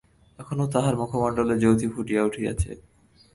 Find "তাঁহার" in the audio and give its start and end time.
0.73-0.95